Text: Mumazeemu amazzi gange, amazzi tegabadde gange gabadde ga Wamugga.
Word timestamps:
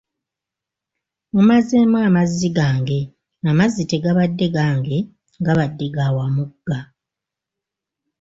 Mumazeemu 1.33 1.97
amazzi 2.07 2.49
gange, 2.57 2.99
amazzi 3.51 3.83
tegabadde 3.91 4.47
gange 4.55 4.97
gabadde 5.45 5.85
ga 5.95 6.07
Wamugga. 6.15 6.79